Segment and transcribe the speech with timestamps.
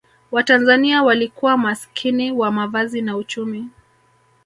[0.31, 3.69] watanzania walikuwa maskini wa mavazi na uchumi